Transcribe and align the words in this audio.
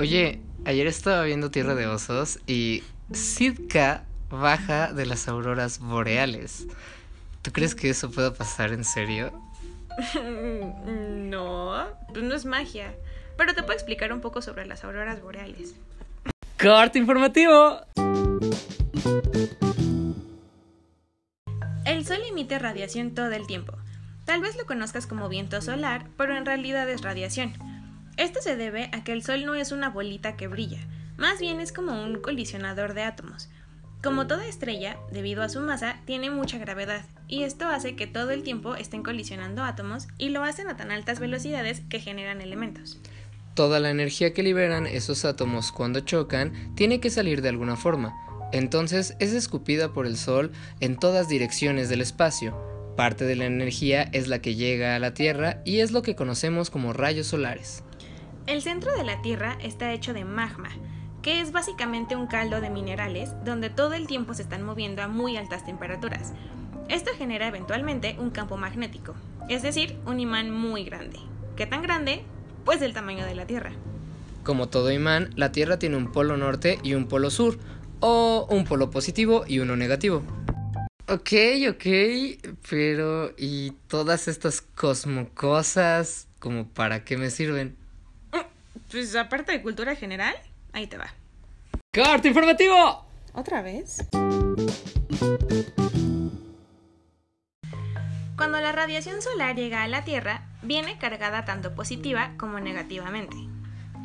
Oye, 0.00 0.40
ayer 0.64 0.86
estaba 0.86 1.22
viendo 1.24 1.50
Tierra 1.50 1.74
de 1.74 1.86
Osos 1.86 2.38
y 2.46 2.82
Sitka 3.12 4.04
baja 4.30 4.94
de 4.94 5.04
las 5.04 5.28
auroras 5.28 5.78
boreales. 5.78 6.66
¿Tú 7.42 7.52
crees 7.52 7.74
que 7.74 7.90
eso 7.90 8.10
pueda 8.10 8.32
pasar 8.32 8.72
en 8.72 8.82
serio? 8.82 9.30
no, 10.24 11.86
pues 12.14 12.24
no 12.24 12.34
es 12.34 12.46
magia. 12.46 12.94
Pero 13.36 13.54
te 13.54 13.62
puedo 13.62 13.74
explicar 13.74 14.10
un 14.14 14.22
poco 14.22 14.40
sobre 14.40 14.64
las 14.64 14.84
auroras 14.84 15.20
boreales. 15.20 15.74
¡Corte 16.58 16.98
informativo! 16.98 17.82
El 21.84 22.06
Sol 22.06 22.20
emite 22.26 22.58
radiación 22.58 23.14
todo 23.14 23.32
el 23.32 23.46
tiempo. 23.46 23.74
Tal 24.24 24.40
vez 24.40 24.56
lo 24.56 24.64
conozcas 24.64 25.06
como 25.06 25.28
viento 25.28 25.60
solar, 25.60 26.06
pero 26.16 26.38
en 26.38 26.46
realidad 26.46 26.88
es 26.88 27.02
radiación. 27.02 27.52
Esto 28.16 28.40
se 28.42 28.56
debe 28.56 28.90
a 28.92 29.04
que 29.04 29.12
el 29.12 29.22
Sol 29.22 29.44
no 29.46 29.54
es 29.54 29.72
una 29.72 29.90
bolita 29.90 30.36
que 30.36 30.48
brilla, 30.48 30.80
más 31.16 31.38
bien 31.40 31.60
es 31.60 31.72
como 31.72 32.02
un 32.02 32.20
colisionador 32.20 32.94
de 32.94 33.02
átomos. 33.02 33.48
Como 34.02 34.26
toda 34.26 34.46
estrella, 34.46 34.96
debido 35.12 35.42
a 35.42 35.50
su 35.50 35.60
masa, 35.60 36.00
tiene 36.06 36.30
mucha 36.30 36.56
gravedad, 36.56 37.04
y 37.28 37.42
esto 37.42 37.68
hace 37.68 37.96
que 37.96 38.06
todo 38.06 38.30
el 38.30 38.42
tiempo 38.42 38.74
estén 38.74 39.02
colisionando 39.02 39.62
átomos 39.62 40.08
y 40.16 40.30
lo 40.30 40.42
hacen 40.42 40.68
a 40.68 40.76
tan 40.76 40.90
altas 40.90 41.20
velocidades 41.20 41.82
que 41.90 42.00
generan 42.00 42.40
elementos. 42.40 42.98
Toda 43.54 43.78
la 43.78 43.90
energía 43.90 44.32
que 44.32 44.42
liberan 44.42 44.86
esos 44.86 45.26
átomos 45.26 45.70
cuando 45.70 46.00
chocan 46.00 46.74
tiene 46.74 47.00
que 47.00 47.10
salir 47.10 47.42
de 47.42 47.50
alguna 47.50 47.76
forma, 47.76 48.14
entonces 48.52 49.16
es 49.18 49.32
escupida 49.32 49.92
por 49.92 50.06
el 50.06 50.16
Sol 50.16 50.50
en 50.80 50.96
todas 50.96 51.28
direcciones 51.28 51.88
del 51.88 52.00
espacio. 52.00 52.56
Parte 52.96 53.24
de 53.24 53.36
la 53.36 53.44
energía 53.46 54.02
es 54.12 54.28
la 54.28 54.40
que 54.40 54.54
llega 54.54 54.96
a 54.96 54.98
la 54.98 55.14
Tierra 55.14 55.62
y 55.64 55.80
es 55.80 55.92
lo 55.92 56.02
que 56.02 56.16
conocemos 56.16 56.70
como 56.70 56.92
rayos 56.92 57.28
solares. 57.28 57.84
El 58.46 58.62
centro 58.62 58.92
de 58.96 59.04
la 59.04 59.22
Tierra 59.22 59.56
está 59.62 59.92
hecho 59.92 60.12
de 60.12 60.24
magma, 60.24 60.70
que 61.22 61.40
es 61.40 61.52
básicamente 61.52 62.16
un 62.16 62.26
caldo 62.26 62.60
de 62.60 62.70
minerales 62.70 63.30
donde 63.44 63.70
todo 63.70 63.92
el 63.94 64.06
tiempo 64.06 64.34
se 64.34 64.42
están 64.42 64.62
moviendo 64.62 65.02
a 65.02 65.08
muy 65.08 65.36
altas 65.36 65.64
temperaturas. 65.64 66.32
Esto 66.88 67.12
genera 67.16 67.46
eventualmente 67.46 68.16
un 68.18 68.30
campo 68.30 68.56
magnético, 68.56 69.14
es 69.48 69.62
decir, 69.62 69.96
un 70.06 70.18
imán 70.18 70.50
muy 70.50 70.84
grande. 70.84 71.18
¿Qué 71.56 71.66
tan 71.66 71.82
grande? 71.82 72.24
Pues 72.64 72.80
del 72.80 72.94
tamaño 72.94 73.24
de 73.24 73.34
la 73.34 73.46
Tierra. 73.46 73.72
Como 74.42 74.68
todo 74.68 74.90
imán, 74.90 75.30
la 75.36 75.52
Tierra 75.52 75.78
tiene 75.78 75.96
un 75.96 76.10
polo 76.10 76.36
norte 76.36 76.78
y 76.82 76.94
un 76.94 77.06
polo 77.06 77.30
sur, 77.30 77.58
o 78.00 78.46
un 78.50 78.64
polo 78.64 78.90
positivo 78.90 79.44
y 79.46 79.58
uno 79.58 79.76
negativo. 79.76 80.22
Ok, 81.08 81.32
ok, 81.68 81.86
pero 82.68 83.32
¿y 83.36 83.72
todas 83.88 84.26
estas 84.28 84.62
cosmocosas, 84.62 86.26
como 86.38 86.66
para 86.66 87.04
qué 87.04 87.16
me 87.16 87.30
sirven? 87.30 87.76
Pues 88.90 89.14
aparte 89.14 89.52
de 89.52 89.62
cultura 89.62 89.94
general, 89.94 90.34
ahí 90.72 90.88
te 90.88 90.98
va. 90.98 91.14
¡Corte 91.94 92.28
informativo! 92.28 93.06
¿Otra 93.32 93.62
vez? 93.62 93.98
Cuando 98.36 98.60
la 98.60 98.72
radiación 98.72 99.22
solar 99.22 99.54
llega 99.54 99.84
a 99.84 99.88
la 99.88 100.04
Tierra, 100.04 100.48
viene 100.62 100.98
cargada 100.98 101.44
tanto 101.44 101.74
positiva 101.74 102.32
como 102.36 102.58
negativamente. 102.58 103.36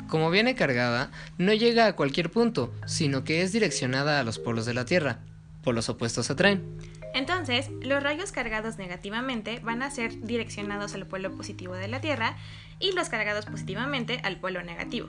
Como 0.08 0.30
viene 0.30 0.54
cargada, 0.54 1.10
no 1.36 1.52
llega 1.52 1.86
a 1.86 1.96
cualquier 1.96 2.30
punto, 2.30 2.72
sino 2.86 3.24
que 3.24 3.42
es 3.42 3.52
direccionada 3.52 4.20
a 4.20 4.24
los 4.24 4.38
polos 4.38 4.66
de 4.66 4.74
la 4.74 4.84
Tierra. 4.84 5.18
Polos 5.64 5.88
opuestos 5.88 6.30
atraen. 6.30 6.78
Entonces, 7.16 7.70
los 7.80 8.02
rayos 8.02 8.30
cargados 8.30 8.76
negativamente 8.76 9.58
van 9.60 9.80
a 9.82 9.90
ser 9.90 10.20
direccionados 10.20 10.94
al 10.94 11.06
polo 11.06 11.34
positivo 11.34 11.72
de 11.72 11.88
la 11.88 12.02
Tierra 12.02 12.36
y 12.78 12.92
los 12.92 13.08
cargados 13.08 13.46
positivamente 13.46 14.20
al 14.22 14.38
polo 14.38 14.62
negativo. 14.62 15.08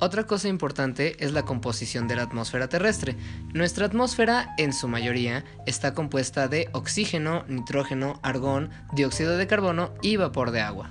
Otra 0.00 0.24
cosa 0.24 0.48
importante 0.48 1.24
es 1.24 1.32
la 1.32 1.44
composición 1.44 2.08
de 2.08 2.16
la 2.16 2.22
atmósfera 2.22 2.68
terrestre. 2.68 3.14
Nuestra 3.54 3.86
atmósfera, 3.86 4.56
en 4.58 4.72
su 4.72 4.88
mayoría, 4.88 5.44
está 5.66 5.94
compuesta 5.94 6.48
de 6.48 6.68
oxígeno, 6.72 7.44
nitrógeno, 7.46 8.18
argón, 8.24 8.70
dióxido 8.92 9.36
de 9.36 9.46
carbono 9.46 9.94
y 10.02 10.16
vapor 10.16 10.50
de 10.50 10.62
agua. 10.62 10.90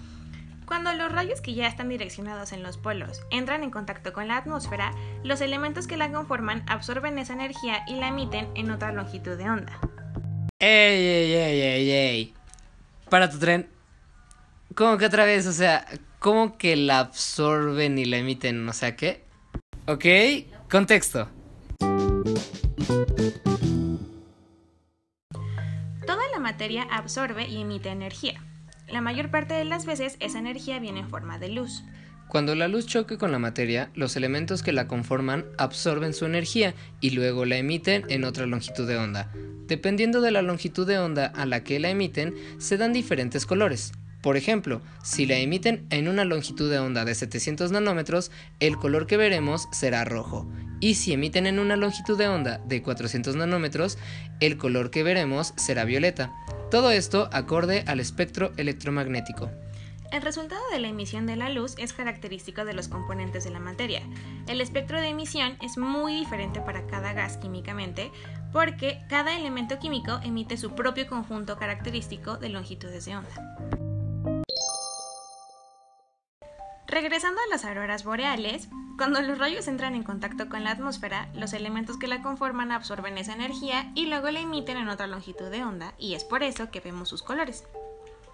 Cuando 0.66 0.94
los 0.94 1.12
rayos 1.12 1.41
que 1.41 1.53
ya 1.53 1.68
están 1.68 1.90
direccionados 1.90 2.53
en 2.53 2.63
los 2.63 2.78
polos 2.78 3.22
entran 3.29 3.62
en 3.62 3.72
contacto 3.72 4.13
con 4.13 4.29
la 4.29 4.38
atmósfera, 4.38 4.94
los 5.22 5.41
elementos 5.41 5.85
que 5.85 5.97
la 5.97 6.13
conforman 6.13 6.63
absorben 6.68 7.19
esa 7.19 7.34
energía 7.34 7.84
y 7.88 7.96
la 7.96 8.08
emiten 8.08 8.47
en 8.56 8.72
otra 8.72 8.94
longitud 8.94 9.38
de 9.38 9.50
onda. 9.50 9.78
¡Ey, 10.68 11.06
ey, 11.06 11.34
ey, 11.36 11.62
ey, 11.62 11.92
ey! 11.92 12.34
Para 13.08 13.30
tu 13.30 13.38
tren. 13.38 13.70
¿Cómo 14.74 14.98
que 14.98 15.06
otra 15.06 15.24
vez? 15.24 15.46
O 15.46 15.53
sea, 15.53 15.86
¿cómo 16.18 16.58
que 16.58 16.76
la 16.76 17.02
absorben 17.02 18.00
y 18.00 18.06
la 18.06 18.18
emiten? 18.18 18.68
O 18.68 18.74
sea, 18.74 18.96
¿qué? 18.96 19.24
Ok, 19.86 20.06
contexto. 20.68 21.30
Toda 26.08 26.28
la 26.34 26.40
materia 26.40 26.88
absorbe 26.90 27.47
y 27.47 27.62
emite 27.62 27.90
energía. 27.90 28.44
La 28.88 29.02
mayor 29.02 29.30
parte 29.30 29.53
de 29.53 29.66
las 29.66 29.86
veces 29.86 30.18
esa 30.20 30.40
energía 30.40 30.80
viene 30.80 31.02
en 31.02 31.09
forma 31.09 31.38
de 31.38 31.50
luz. 31.50 31.84
Cuando 32.28 32.56
la 32.56 32.68
luz 32.68 32.86
choque 32.88 33.18
con 33.18 33.31
la 33.31 33.40
materia, 33.40 33.91
los 33.96 34.16
elementos 34.16 34.63
que 34.63 34.74
la 34.74 34.88
conforman 34.88 35.46
absorben 35.58 36.13
su 36.13 36.25
energía 36.25 36.74
y 37.00 37.12
luego 37.12 37.46
la 37.46 37.58
emiten 37.58 38.03
en 38.09 38.24
otra 38.24 38.46
longitud 38.46 38.88
de 38.88 38.97
onda. 38.97 39.31
Dependiendo 39.68 40.22
de 40.22 40.31
la 40.31 40.41
longitud 40.41 40.88
de 40.88 40.97
onda 40.97 41.28
a 41.28 41.46
la 41.46 41.64
que 41.64 41.80
la 41.80 41.90
emiten, 41.90 42.34
se 42.58 42.78
dan 42.78 42.94
diferentes 42.94 43.46
colores. 43.46 43.94
Por 44.22 44.38
ejemplo, 44.38 44.81
si 45.03 45.28
la 45.28 45.38
emiten 45.38 45.85
en 45.91 46.08
una 46.08 46.25
longitud 46.25 46.69
de 46.69 46.80
onda 46.80 47.06
de 47.06 47.14
700 47.14 47.72
nanómetros, 47.72 48.31
el 48.59 48.75
color 48.75 49.06
que 49.06 49.18
veremos 49.18 49.68
será 49.72 50.03
rojo. 50.03 50.50
Y 50.80 50.96
si 50.96 51.14
emiten 51.14 51.46
en 51.46 51.59
una 51.59 51.75
longitud 51.75 52.18
de 52.18 52.28
onda 52.28 52.58
de 52.66 52.81
400 52.81 53.35
nanómetros, 53.35 54.00
el 54.40 54.58
color 54.58 54.90
que 54.90 55.03
veremos 55.03 55.53
será 55.58 55.85
violeta. 55.85 56.34
Todo 56.72 56.90
esto 56.90 57.30
acorde 57.31 57.84
al 57.85 58.00
espectro 58.00 58.52
electromagnético. 58.58 59.52
El 60.11 60.21
resultado 60.21 60.61
de 60.71 60.79
la 60.79 60.88
emisión 60.88 61.25
de 61.25 61.35
la 61.35 61.49
luz 61.49 61.75
es 61.77 61.93
característico 61.93 62.63
de 62.63 62.73
los 62.73 62.88
componentes 62.88 63.43
de 63.43 63.51
la 63.51 63.59
materia. 63.59 64.01
El 64.47 64.61
espectro 64.61 65.01
de 65.01 65.09
emisión 65.09 65.57
es 65.61 65.77
muy 65.77 66.16
diferente 66.16 66.61
para 66.61 66.85
cada 66.88 67.13
gas 67.13 67.38
químicamente 67.38 68.11
porque 68.53 69.03
cada 69.09 69.35
elemento 69.35 69.79
químico 69.79 70.19
emite 70.23 70.57
su 70.57 70.75
propio 70.75 71.07
conjunto 71.07 71.57
característico 71.57 72.38
de 72.38 72.49
longitudes 72.49 73.05
de 73.05 73.17
onda. 73.17 73.55
Regresando 76.87 77.41
a 77.41 77.49
las 77.49 77.66
auroras 77.66 78.03
boreales, 78.05 78.69
cuando 78.97 79.22
los 79.22 79.37
rayos 79.37 79.67
entran 79.67 79.95
en 79.95 80.03
contacto 80.03 80.47
con 80.47 80.63
la 80.63 80.72
atmósfera, 80.72 81.27
los 81.33 81.51
elementos 81.51 81.97
que 81.97 82.07
la 82.07 82.22
conforman 82.22 82.72
absorben 82.72 83.17
esa 83.17 83.33
energía 83.33 83.91
y 83.95 84.05
luego 84.05 84.29
la 84.29 84.39
emiten 84.39 84.77
en 84.77 84.87
otra 84.87 85.07
longitud 85.07 85.49
de 85.49 85.63
onda, 85.63 85.93
y 85.97 86.13
es 86.13 86.23
por 86.23 86.43
eso 86.43 86.72
que 86.72 86.79
vemos 86.79 87.09
sus 87.09 87.22
colores. 87.22 87.66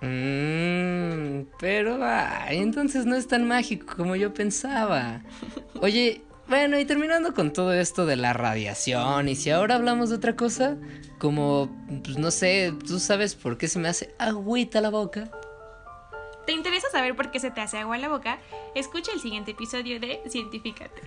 Mmm, 0.02 1.44
pero 1.60 2.00
entonces 2.50 3.06
no 3.06 3.16
es 3.16 3.28
tan 3.28 3.48
mágico 3.48 3.96
como 3.96 4.16
yo 4.16 4.34
pensaba. 4.34 5.22
Oye, 5.80 6.24
bueno, 6.48 6.80
y 6.80 6.86
terminando 6.86 7.34
con 7.34 7.54
todo 7.54 7.72
esto 7.74 8.06
de 8.06 8.16
la 8.16 8.34
radiación, 8.34 9.30
y 9.30 9.36
si 9.36 9.52
ahora 9.52 9.76
hablamos 9.76 10.10
de 10.10 10.16
otra 10.16 10.36
cosa, 10.36 10.76
como, 11.18 11.70
pues 12.04 12.18
no 12.18 12.32
sé, 12.32 12.74
¿tú 12.86 13.00
sabes 13.00 13.36
por 13.36 13.58
qué 13.58 13.68
se 13.68 13.80
me 13.80 13.88
hace 13.88 14.14
agüita 14.18 14.82
la 14.82 14.90
boca? 14.90 15.30
¿Te 16.46 16.54
interesa 16.54 16.90
saber 16.92 17.16
por 17.16 17.30
qué 17.30 17.40
se 17.40 17.52
te 17.52 17.62
hace 17.62 17.78
agua 17.78 17.98
la 18.00 18.10
boca? 18.10 18.40
Escucha 18.74 19.12
el 19.14 19.20
siguiente 19.20 19.52
episodio 19.52 20.00
de 20.00 20.20
Científicate. 20.28 21.00